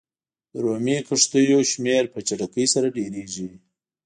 [0.51, 3.49] د رومي کښتیو شمېر په چټکۍ سره ډېرېږي.